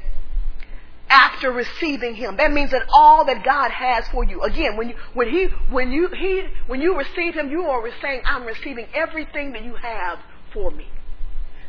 [1.10, 2.38] after receiving him.
[2.38, 4.42] That means that all that God has for you.
[4.42, 8.22] Again, when you when he when you he when you receive him, you are saying,
[8.26, 10.20] I'm receiving everything that you have
[10.54, 10.88] for me.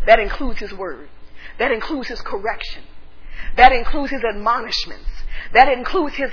[0.07, 1.09] That includes his word.
[1.59, 2.83] That includes his correction.
[3.57, 5.11] That includes his admonishments.
[5.53, 6.31] That includes his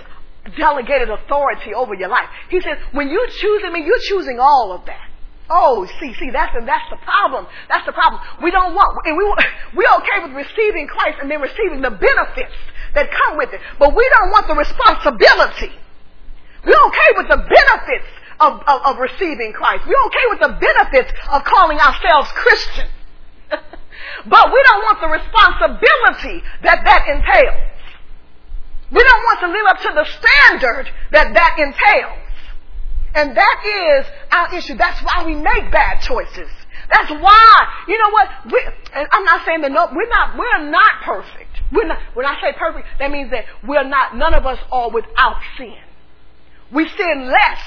[0.57, 2.27] delegated authority over your life.
[2.49, 5.09] He says, when you're choosing me, you're choosing all of that.
[5.49, 7.47] Oh, see, see, that's the, that's the problem.
[7.69, 8.21] That's the problem.
[8.41, 9.23] We don't want, and we,
[9.75, 12.55] we're okay with receiving Christ and then receiving the benefits
[12.95, 13.61] that come with it.
[13.79, 15.73] But we don't want the responsibility.
[16.65, 19.85] We're okay with the benefits of, of, of receiving Christ.
[19.85, 22.87] We're okay with the benefits of calling ourselves Christian.
[23.49, 27.73] but we don't want the responsibility that that entails.
[28.91, 32.23] We don't want to live up to the standard that that entails.
[33.15, 34.75] And that is our issue.
[34.75, 36.49] That's why we make bad choices.
[36.91, 37.55] That's why,
[37.87, 38.29] you know what?
[38.51, 38.61] We,
[38.93, 41.52] I'm not saying that no, we're not, we're not perfect.
[41.71, 44.89] We're not, when I say perfect, that means that we're not, none of us are
[44.89, 45.77] without sin.
[46.71, 47.61] We sin less.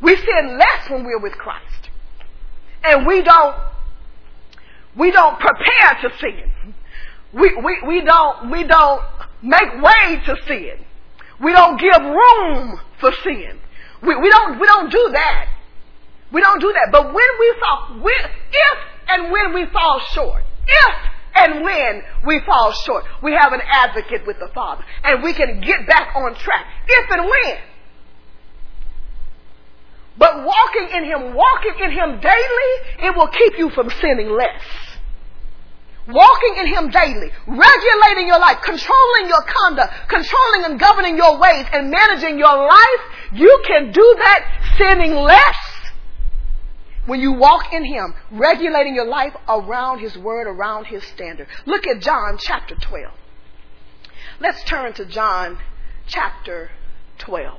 [0.00, 1.90] We sin less when we're with Christ.
[2.84, 3.56] And we don't,
[4.96, 6.74] we don't prepare to sin.
[7.32, 9.02] We, we, we don't, we don't
[9.42, 10.84] make way to sin.
[11.40, 13.58] We don't give room for sin.
[14.02, 15.48] We, we don't, we don't do that.
[16.32, 16.88] We don't do that.
[16.90, 20.94] But when we fall, when, if and when we fall short, if
[21.34, 24.84] and when we fall short, we have an advocate with the Father.
[25.04, 26.66] And we can get back on track.
[26.86, 27.58] If and when.
[30.18, 32.72] But walking in Him, walking in Him daily,
[33.08, 34.62] it will keep you from sinning less.
[36.06, 41.64] Walking in Him daily, regulating your life, controlling your conduct, controlling and governing your ways,
[41.72, 45.71] and managing your life, you can do that sinning less
[47.06, 51.48] when you walk in Him, regulating your life around His Word, around His standard.
[51.66, 53.12] Look at John chapter 12.
[54.40, 55.58] Let's turn to John
[56.06, 56.70] chapter
[57.18, 57.58] 12.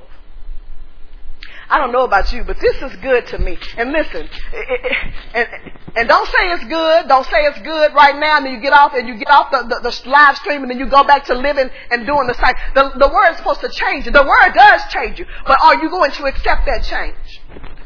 [1.68, 3.56] I don't know about you, but this is good to me.
[3.76, 4.28] And listen,
[5.34, 5.48] and,
[5.96, 7.08] and don't say it's good.
[7.08, 8.36] Don't say it's good right now.
[8.36, 10.70] And then you get off and you get off the, the, the live stream and
[10.70, 12.54] then you go back to living and doing the same.
[12.74, 14.12] The, the word is supposed to change you.
[14.12, 15.26] The word does change you.
[15.46, 17.40] But are you going to accept that change?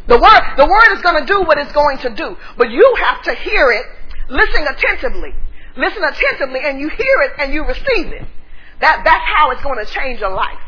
[0.08, 2.36] The word, the word is going to do what it's going to do.
[2.56, 3.86] But you have to hear it,
[4.30, 5.34] listen attentively.
[5.76, 8.26] Listen attentively and you hear it and you receive it.
[8.80, 10.58] That, that's how it's going to change your life.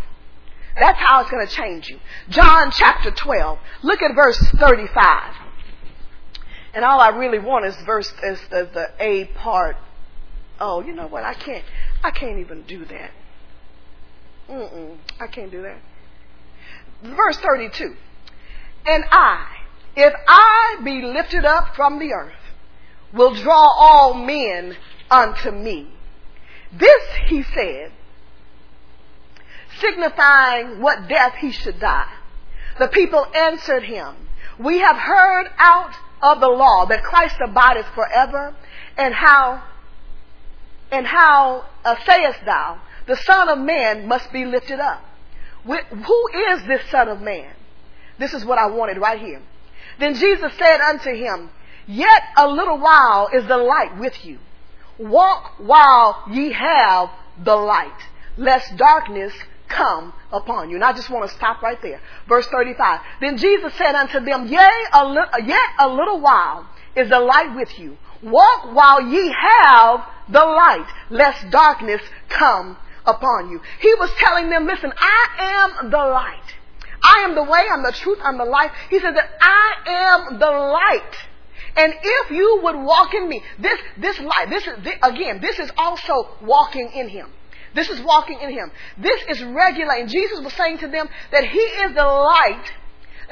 [0.79, 1.99] That's how it's going to change you.
[2.29, 3.59] John chapter 12.
[3.83, 5.35] Look at verse 35.
[6.75, 9.77] And all I really want is verse is the, the A part.
[10.61, 11.25] Oh, you know what?
[11.25, 11.65] I can't.
[12.05, 13.11] I can't even do that.
[14.49, 15.79] Mm-mm, I can't do that.
[17.03, 17.97] Verse 32.
[18.87, 19.47] And I,
[19.97, 22.35] if I be lifted up from the earth,
[23.13, 24.77] will draw all men
[25.11, 25.89] unto me.
[26.73, 27.93] This he said,
[29.81, 32.13] signifying what death he should die.
[32.79, 34.15] The people answered him,
[34.59, 38.55] We have heard out of the law that Christ abideth forever,
[38.97, 39.63] and how
[40.93, 45.05] and how uh, sayest thou, the Son of Man must be lifted up?
[45.65, 47.55] Who is this Son of Man?
[48.21, 49.41] This is what I wanted right here.
[49.99, 51.51] Then Jesus said unto him,
[51.87, 54.39] Yet a little while is the light with you.
[54.99, 57.11] Walk while ye have
[57.43, 58.01] the light,
[58.37, 59.33] lest darkness
[59.69, 60.77] come upon you.
[60.77, 62.01] And I just want to stop right there.
[62.29, 63.01] Verse 35.
[63.21, 67.57] Then Jesus said unto them, Yea, a li- yet a little while is the light
[67.57, 67.97] with you.
[68.23, 73.63] Walk while ye have the light, lest darkness come upon you.
[73.81, 76.60] He was telling them, listen, I am the light.
[77.03, 78.71] I am the way, I'm the truth, I'm the life.
[78.91, 81.15] He said that I am the light.
[81.77, 85.59] And if you would walk in me, this, this light, this is, this, again, this
[85.59, 87.29] is also walking in him.
[87.75, 88.73] This is walking in him.
[88.99, 90.09] This is regulating.
[90.09, 92.73] Jesus was saying to them that he is the light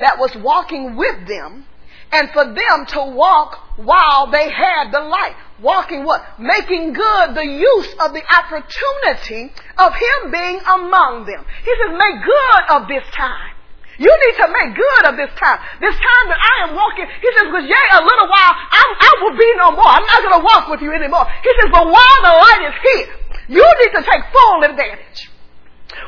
[0.01, 1.67] that was walking with them
[2.13, 5.35] and for them to walk while they had the light.
[5.61, 6.23] Walking what?
[6.39, 11.45] Making good the use of the opportunity of him being among them.
[11.65, 13.58] He says, make good of this time.
[13.99, 15.59] You need to make good of this time.
[15.83, 19.11] This time that I am walking, he says, because yea, a little while, I'm, I
[19.27, 19.91] will be no more.
[19.91, 21.27] I'm not going to walk with you anymore.
[21.43, 23.11] He says, but while the light is here,
[23.59, 25.31] you need to take full advantage.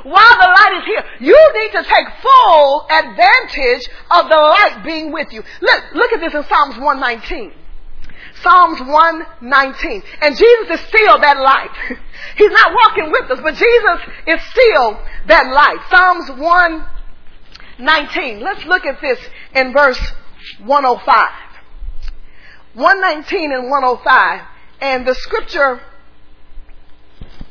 [0.07, 5.11] While the light is here, you need to take full advantage of the light being
[5.11, 5.43] with you.
[5.61, 7.53] Look, look at this in Psalms 119.
[8.38, 10.03] Psalms 119.
[10.22, 11.74] And Jesus is still that light.
[12.36, 13.99] He's not walking with us, but Jesus
[14.30, 14.95] is still
[15.26, 15.82] that light.
[15.91, 16.99] Psalms 119.
[17.81, 19.18] Let's look at this
[19.55, 20.01] in verse
[20.64, 21.28] 105.
[22.74, 24.41] 119 and 105.
[24.81, 25.81] And the scripture,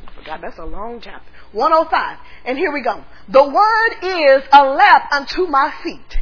[0.08, 1.30] I forgot, that's a long chapter.
[1.52, 2.18] 105.
[2.46, 3.04] And here we go.
[3.28, 6.20] The word is a lamp unto my feet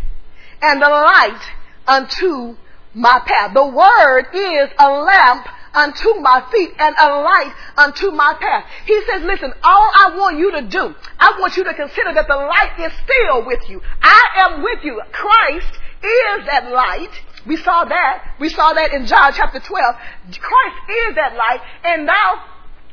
[0.62, 1.42] and a light
[1.88, 2.56] unto
[2.94, 3.54] my path.
[3.54, 5.48] The word is a lamp
[5.78, 8.66] unto my feet and a light unto my path.
[8.86, 12.28] He says, listen, all I want you to do, I want you to consider that
[12.28, 13.82] the light is still with you.
[14.02, 15.00] I am with you.
[15.12, 17.14] Christ is that light.
[17.46, 18.36] We saw that.
[18.40, 19.96] We saw that in John chapter 12.
[20.42, 22.44] Christ is that light and now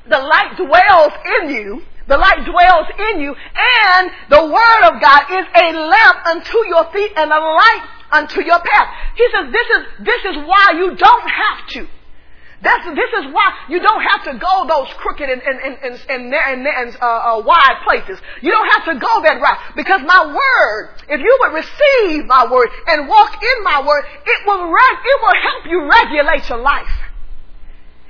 [0.09, 1.83] the light dwells in you.
[2.07, 6.85] The light dwells in you and the word of God is a lamp unto your
[6.93, 8.89] feet and a light unto your path.
[9.17, 11.89] He says this is, this is why you don't have to.
[12.65, 16.33] That's, this is why you don't have to go those crooked and, and, and, and,
[16.33, 18.17] and, and uh, uh, wide places.
[18.41, 22.49] You don't have to go that route because my word, if you would receive my
[22.51, 26.65] word and walk in my word, it will, reg- it will help you regulate your
[26.65, 26.89] life.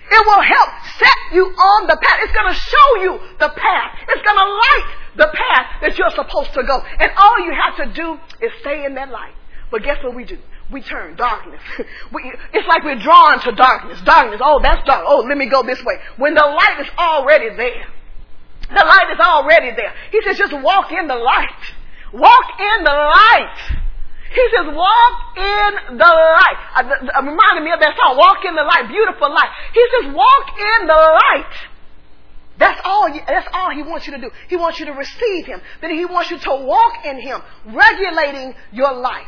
[0.07, 0.70] It will help
[1.02, 2.18] set you on the path.
[2.22, 3.90] It's going to show you the path.
[4.07, 4.86] It's going to light
[5.16, 6.78] the path that you're supposed to go.
[6.78, 9.34] And all you have to do is stay in that light.
[9.70, 10.38] But guess what we do?
[10.72, 11.60] We turn darkness.
[12.12, 14.00] we, it's like we're drawn to darkness.
[14.04, 14.40] Darkness.
[14.42, 15.04] Oh, that's dark.
[15.06, 15.94] Oh, let me go this way.
[16.16, 17.86] When the light is already there.
[18.68, 19.92] The light is already there.
[20.10, 21.62] He says just walk in the light.
[22.14, 23.84] Walk in the light.
[24.34, 26.58] He says, walk in the light.
[26.74, 29.50] Uh, uh, reminded me of that song, walk in the light, beautiful light.
[29.72, 31.54] He says, walk in the light.
[32.58, 34.30] That's all, that's all he wants you to do.
[34.48, 35.60] He wants you to receive him.
[35.80, 39.26] Then he wants you to walk in him, regulating your life.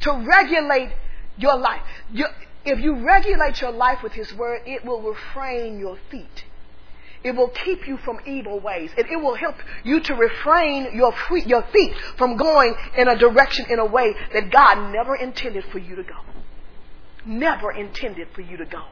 [0.00, 0.92] To regulate
[1.36, 1.82] your life.
[2.12, 2.26] You,
[2.64, 6.44] if you regulate your life with his word, it will refrain your feet.
[7.22, 8.90] It will keep you from evil ways.
[8.96, 13.16] And it will help you to refrain your feet, your feet from going in a
[13.16, 16.16] direction, in a way that God never intended for you to go.
[17.26, 18.84] Never intended for you to go.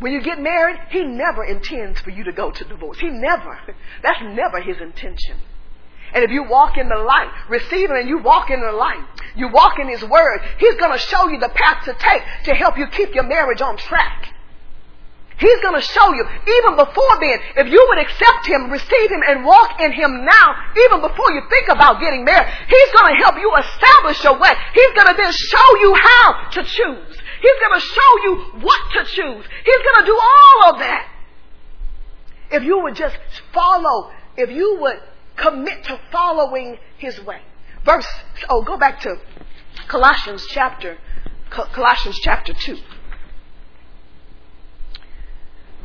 [0.00, 2.98] When you get married, He never intends for you to go to divorce.
[2.98, 3.58] He never.
[4.02, 5.36] That's never His intention.
[6.12, 9.04] And if you walk in the light, receiving and you walk in the light,
[9.36, 12.54] you walk in His Word, He's going to show you the path to take to
[12.54, 14.34] help you keep your marriage on track.
[15.38, 19.22] He's going to show you, even before then, if you would accept Him, receive Him,
[19.26, 20.48] and walk in Him now,
[20.84, 24.52] even before you think about getting married, He's going to help you establish your way.
[24.74, 27.16] He's going to then show you how to choose.
[27.40, 28.32] He's going to show you
[28.68, 29.44] what to choose.
[29.64, 31.08] He's going to do all of that.
[32.50, 33.16] If you would just
[33.54, 35.00] follow, if you would
[35.40, 37.40] commit to following His way.
[37.84, 38.06] Verse,
[38.48, 39.16] oh, go back to
[39.88, 40.98] Colossians chapter,
[41.50, 42.76] Colossians chapter 2.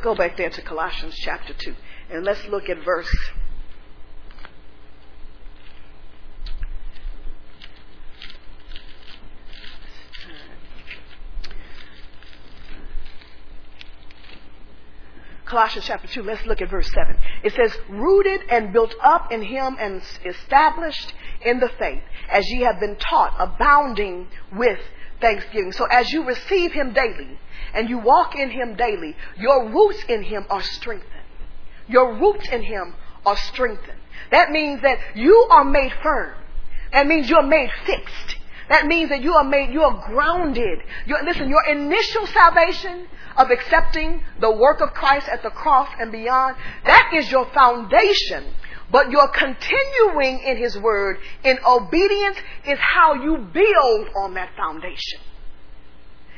[0.02, 1.74] Go back there to Colossians chapter 2
[2.10, 3.10] and let's look at verse
[15.46, 17.16] Colossians chapter 2, let's look at verse 7.
[17.42, 22.62] It says, Rooted and built up in him and established in the faith, as ye
[22.62, 24.80] have been taught, abounding with
[25.20, 25.72] thanksgiving.
[25.72, 27.38] So as you receive him daily,
[27.76, 31.12] and you walk in Him daily, your roots in Him are strengthened.
[31.88, 32.94] Your roots in Him
[33.24, 33.98] are strengthened.
[34.30, 36.34] That means that you are made firm.
[36.92, 38.36] That means you're made fixed.
[38.68, 40.80] That means that you are made, you are grounded.
[41.06, 43.06] You're, listen, your initial salvation
[43.36, 48.44] of accepting the work of Christ at the cross and beyond, that is your foundation.
[48.90, 55.20] But your continuing in His Word in obedience is how you build on that foundation.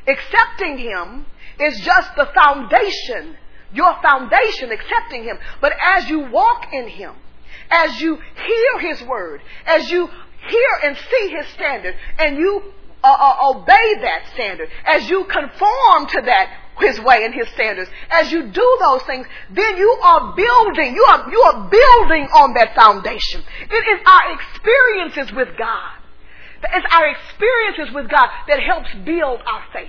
[0.07, 1.27] Accepting Him
[1.61, 3.37] is just the foundation,
[3.73, 5.39] your foundation, accepting Him.
[5.61, 7.15] But as you walk in Him,
[7.71, 10.09] as you hear His word, as you
[10.47, 12.73] hear and see His standard, and you
[13.03, 17.91] uh, uh, obey that standard, as you conform to that his way and his standards.
[18.11, 22.55] As you do those things, then you are building, you are, you are building on
[22.55, 23.43] that foundation.
[23.71, 25.93] It is our experiences with God.
[26.63, 29.89] It's our experiences with God that helps build our faith.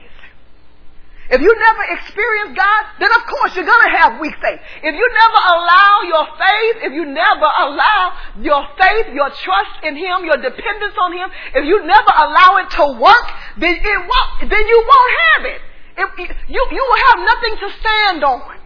[1.30, 4.58] If you never experience God, then of course you're going to have weak faith.
[4.82, 9.94] If you never allow your faith, if you never allow your faith, your trust in
[9.94, 13.28] Him, your dependence on Him, if you never allow it to work,
[13.62, 15.62] then it won't, then you won't have it.
[16.02, 16.10] If,
[16.50, 18.58] you, you will have nothing to stand on.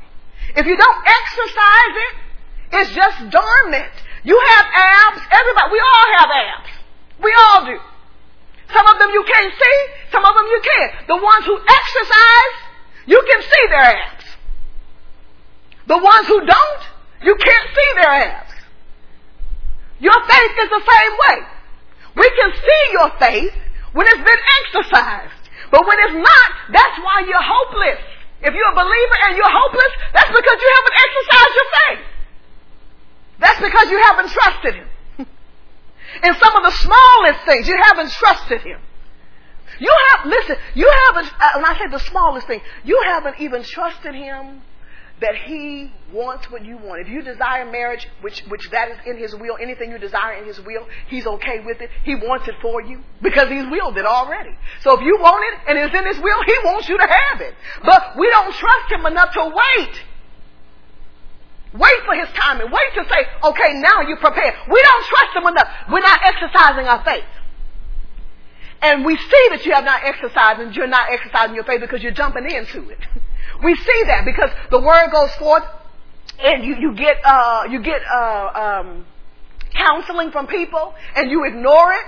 [0.55, 2.13] If you don't exercise it,
[2.79, 3.91] it's just dormant.
[4.23, 5.21] You have abs.
[5.31, 6.69] Everybody, we all have abs.
[7.19, 7.77] We all do.
[8.73, 9.77] Some of them you can't see,
[10.11, 11.07] some of them you can't.
[11.07, 12.55] The ones who exercise,
[13.05, 14.25] you can see their abs.
[15.87, 16.81] The ones who don't,
[17.21, 18.53] you can't see their abs.
[19.99, 21.37] Your faith is the same way.
[22.15, 23.55] We can see your faith
[23.93, 25.43] when it's been exercised.
[25.71, 28.01] But when it's not, that's why you're hopeless.
[28.41, 32.05] If you're a believer and you're hopeless, that's because you haven't exercised your faith.
[33.39, 34.89] That's because you haven't trusted Him.
[36.23, 38.79] In some of the smallest things, you haven't trusted Him.
[39.79, 43.63] You have, listen, you haven't, uh, when I say the smallest thing, you haven't even
[43.63, 44.61] trusted Him
[45.21, 47.01] that He wants what you want.
[47.01, 50.45] If you desire marriage, which, which that is in His will, anything you desire in
[50.45, 51.89] His will, He's okay with it.
[52.03, 54.55] He wants it for you because He's willed it already.
[54.81, 57.41] So if you want it and it's in His will, He wants you to have
[57.41, 57.55] it.
[57.83, 60.01] But we don't trust Him enough to wait.
[61.73, 62.67] Wait for His timing.
[62.67, 64.53] Wait to say, okay, now you're prepared.
[64.69, 65.69] We don't trust Him enough.
[65.91, 67.25] We're not exercising our faith.
[68.81, 72.03] And we see that you have not exercised and you're not exercising your faith because
[72.03, 72.99] you're jumping into it.
[73.63, 75.63] We see that because the word goes forth
[76.43, 79.05] and you, you get, uh, you get, uh, um,
[79.73, 82.05] counseling from people and you ignore it.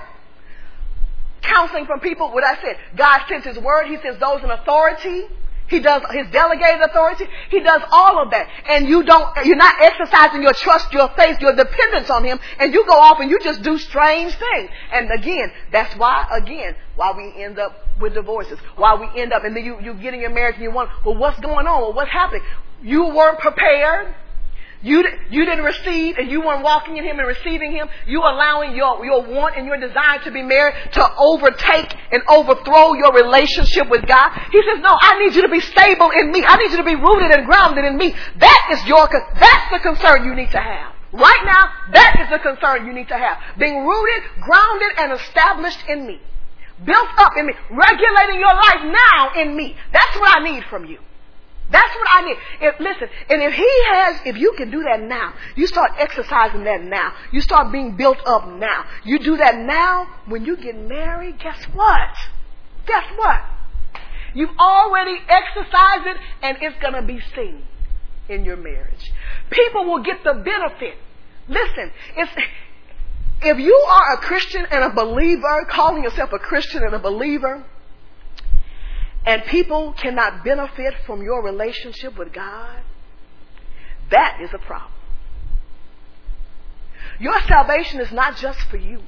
[1.42, 3.86] Counseling from people, what I said, God sends His word.
[3.86, 5.28] He sends those in authority.
[5.68, 7.26] He does his delegated authority.
[7.50, 8.48] He does all of that.
[8.66, 12.38] And you don't, you're not exercising your trust, your faith, your dependence on him.
[12.58, 14.70] And you go off and you just do strange things.
[14.92, 18.58] And again, that's why, again, why we end up with divorces.
[18.76, 20.92] Why we end up, and then you, you get in your marriage and you wonder,
[21.04, 21.80] well, what's going on?
[21.80, 22.42] Well, what's happening?
[22.82, 24.14] You weren't prepared.
[24.82, 27.88] You, you didn't receive and you weren't walking in Him and receiving Him.
[28.06, 32.94] You allowing your, your want and your desire to be married to overtake and overthrow
[32.94, 34.30] your relationship with God.
[34.52, 36.44] He says, no, I need you to be stable in me.
[36.46, 38.14] I need you to be rooted and grounded in me.
[38.38, 40.92] That is your, that's the concern you need to have.
[41.12, 43.38] Right now, that is the concern you need to have.
[43.58, 46.20] Being rooted, grounded, and established in me.
[46.84, 47.54] Built up in me.
[47.70, 49.74] Regulating your life now in me.
[49.92, 50.98] That's what I need from you.
[51.70, 52.36] That's what I need.
[52.60, 56.64] If, listen, and if he has, if you can do that now, you start exercising
[56.64, 57.12] that now.
[57.32, 58.84] You start being built up now.
[59.04, 62.10] You do that now, when you get married, guess what?
[62.86, 63.40] Guess what?
[64.34, 67.62] You've already exercised it and it's going to be seen
[68.28, 69.12] in your marriage.
[69.50, 70.98] People will get the benefit.
[71.48, 72.32] Listen, it's,
[73.42, 77.64] if you are a Christian and a believer, calling yourself a Christian and a believer,
[79.26, 82.78] and people cannot benefit from your relationship with God,
[84.10, 84.92] that is a problem.
[87.18, 89.02] Your salvation is not just for you.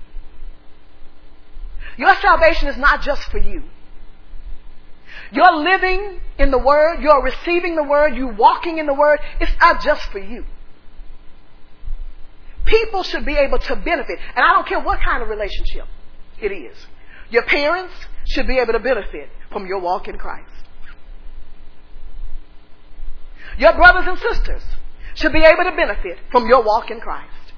[1.96, 3.62] Your salvation is not just for you.
[5.30, 9.52] You're living in the Word, you're receiving the Word, you're walking in the Word, it's
[9.60, 10.44] not just for you.
[12.64, 15.86] People should be able to benefit, and I don't care what kind of relationship
[16.40, 16.76] it is.
[17.30, 17.94] Your parents
[18.28, 20.50] should be able to benefit from your walk in Christ.
[23.58, 24.62] Your brothers and sisters
[25.14, 27.52] should be able to benefit from your walk in Christ.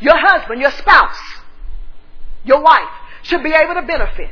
[0.00, 1.18] Your husband, your spouse,
[2.44, 2.90] your wife
[3.22, 4.30] should be able to benefit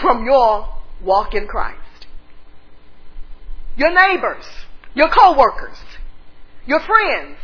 [0.00, 0.68] from your
[1.02, 2.06] walk in Christ.
[3.76, 4.44] Your neighbors,
[4.94, 5.78] your co-workers,
[6.66, 7.36] your friends,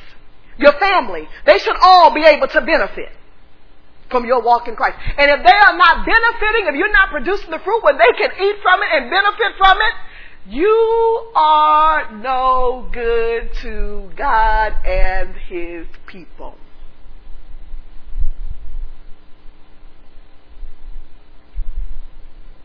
[0.59, 3.12] your family, they should all be able to benefit
[4.11, 4.96] from your walk in Christ.
[5.18, 8.30] And if they are not benefiting, if you're not producing the fruit where they can
[8.40, 9.94] eat from it and benefit from it,
[10.48, 16.54] you are no good to God and His people.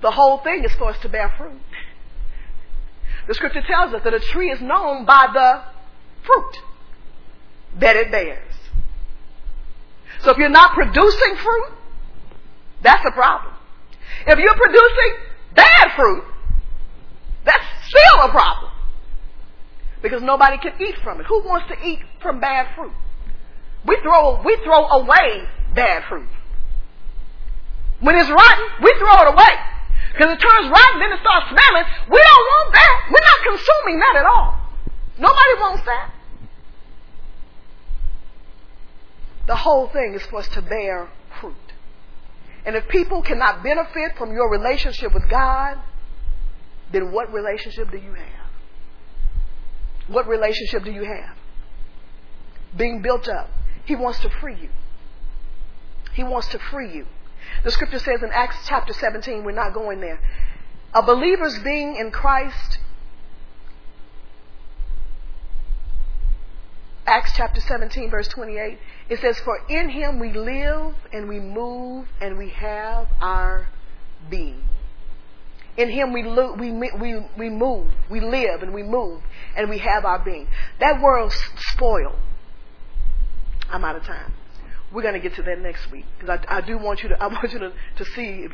[0.02, 1.62] The whole thing is for us to bear fruit.
[3.28, 5.62] The scripture tells us that a tree is known by the
[6.26, 6.58] fruit
[7.80, 8.51] that it bears.
[10.24, 11.74] So if you're not producing fruit,
[12.82, 13.54] that's a problem.
[14.28, 15.12] If you're producing
[15.56, 16.24] bad fruit,
[17.46, 18.72] that's still a problem.
[20.02, 21.26] Because nobody can eat from it.
[21.28, 22.94] Who wants to eat from bad fruit?
[23.86, 26.30] We throw, we throw away bad fruit.
[28.00, 29.54] When it's rotten, we throw it away.
[30.14, 31.86] Because it turns rotten, then it starts smelling.
[32.10, 32.94] We don't want that.
[33.10, 34.62] We're not consuming that at all.
[35.18, 36.10] Nobody wants that.
[39.48, 41.56] The whole thing is for us to bear fruit.
[42.66, 45.78] And if people cannot benefit from your relationship with God,
[46.92, 48.50] then what relationship do you have?
[50.08, 51.36] What relationship do you have?
[52.78, 53.50] Being built up.
[53.86, 54.70] He wants to free you.
[56.14, 57.08] He wants to free you.
[57.64, 60.20] The scripture says in Acts chapter 17, we're not going there.
[60.94, 62.80] A believer's being in Christ
[67.12, 68.78] Acts chapter 17, verse 28,
[69.12, 73.68] it says, For in him we live and we move and we have our
[74.30, 74.64] being.
[75.76, 79.22] In him we, lo- we, we, we move, we live and we move
[79.58, 80.48] and we have our being.
[80.80, 81.36] That word's
[81.74, 82.16] spoiled.
[83.70, 84.34] I'm out of time.
[84.94, 87.22] We're going to get to that next week because I, I do want you to,
[87.22, 88.48] I want you to, to see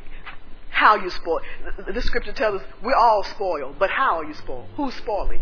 [0.72, 1.40] how you spoil.
[1.88, 4.66] The scripture tells us we're all spoiled, but how are you spoiled?
[4.76, 5.42] Who's spoiling?